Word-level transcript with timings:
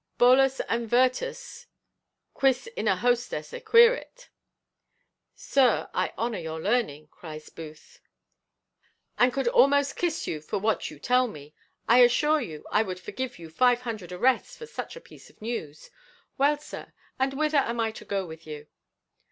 Bolus 0.17 0.59
and 0.61 0.89
virtus, 0.89 1.67
quis 2.33 2.65
in 2.65 2.87
a 2.87 2.95
hostess 2.95 3.51
equirit?" 3.53 4.29
"Sir, 5.35 5.91
I 5.93 6.11
honour 6.17 6.39
your 6.39 6.59
learning," 6.59 7.09
cries 7.09 7.49
Booth, 7.51 7.99
"and 9.19 9.31
could 9.31 9.47
almost 9.49 9.95
kiss 9.95 10.25
you 10.25 10.41
for 10.41 10.57
what 10.57 10.89
you 10.89 10.97
tell 10.97 11.27
me. 11.27 11.53
I 11.87 11.99
assure 11.99 12.41
you 12.41 12.65
I 12.71 12.81
would 12.81 12.99
forgive 12.99 13.37
you 13.37 13.51
five 13.51 13.81
hundred 13.81 14.11
arrests 14.11 14.57
for 14.57 14.65
such 14.65 14.95
a 14.95 15.01
piece 15.01 15.29
of 15.29 15.39
news. 15.39 15.91
Well, 16.35 16.57
sir, 16.57 16.93
and 17.19 17.35
whither 17.35 17.59
am 17.59 17.79
I 17.79 17.91
to 17.91 18.03
go 18.03 18.25
with 18.25 18.47
you?" 18.47 18.65